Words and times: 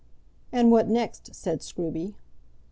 "And 0.51 0.71
what 0.71 0.87
next?" 0.87 1.35
said 1.35 1.59
Scruby. 1.59 2.15